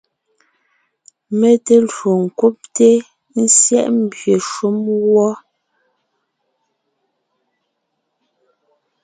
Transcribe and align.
Mé 1.39 1.49
te 1.65 1.75
lwo 1.89 2.09
ńkúbte/syɛ́ʼ 2.25 3.87
membyè 3.93 4.35
shúm 4.49 4.77
wɔ́. 5.13 5.31